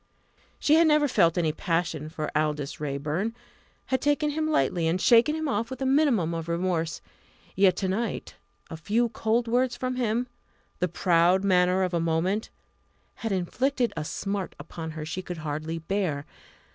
She 0.57 0.73
had 0.77 0.87
never 0.87 1.07
felt 1.07 1.37
any 1.37 1.51
passion 1.51 2.09
for 2.09 2.35
Aldous 2.35 2.79
Raeburn 2.79 3.35
had 3.85 4.01
taken 4.01 4.31
him 4.31 4.49
lightly 4.49 4.87
and 4.87 4.99
shaken 4.99 5.35
him 5.35 5.47
off 5.47 5.69
with 5.69 5.79
a 5.79 5.85
minimum 5.85 6.33
of 6.33 6.47
remorse. 6.49 7.01
Yet 7.55 7.75
to 7.75 7.87
night 7.87 8.33
a 8.71 8.77
few 8.77 9.09
cold 9.09 9.47
words 9.47 9.75
from 9.77 9.97
him 9.97 10.25
the 10.79 10.87
proud 10.87 11.43
manner 11.43 11.83
of 11.83 11.93
a 11.93 11.99
moment 11.99 12.49
had 13.17 13.31
inflicted 13.31 13.93
a 13.95 14.03
smart 14.03 14.55
upon 14.57 14.89
her 14.97 15.05
she 15.05 15.21
could 15.21 15.37
hardly 15.37 15.77
bear. 15.77 16.25